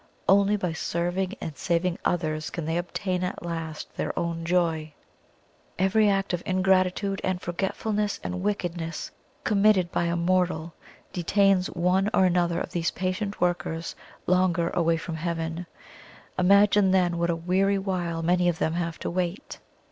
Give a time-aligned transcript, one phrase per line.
[0.27, 4.93] Only by serving and saving others can they obtain at last their own joy.
[5.77, 9.11] Every act of ingratitude and forgetfulness and wickedness
[9.43, 10.73] committed by a mortal,
[11.13, 13.95] detains one or another of these patient workers
[14.25, 15.67] longer away from Heaven
[16.35, 19.59] imagine then what a weary while many of them have to wait."